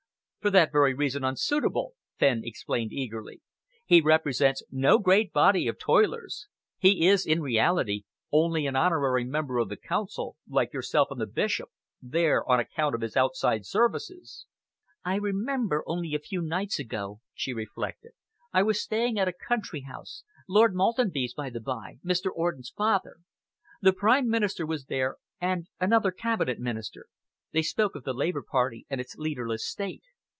[0.41, 3.41] "For that very reason unsuitable," Fenn explained eagerly.
[3.85, 6.47] "He represents no great body of toilers.
[6.79, 11.27] He is, in reality, only an honorary member of the Council, like yourself and the
[11.27, 11.69] Bishop,
[12.01, 14.47] there on account of his outside services."
[15.05, 18.13] "I remember, only a few nights ago," she reflected,
[18.51, 22.31] "I was staying at a country house Lord Maltenby's, by the bye Mr.
[22.33, 23.17] Orden's father.
[23.79, 27.05] The Prime Minister was there and another Cabinet Minister.
[27.51, 30.01] They spoke of the Labour Party and its leaderless state.